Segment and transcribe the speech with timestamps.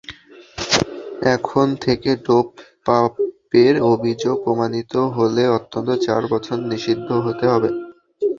[1.35, 7.69] এখন থেকে ডোপ-পাপের অভিযোগ প্রমাণিত হলে অন্তত চার বছর নিষিদ্ধ হতে হবে।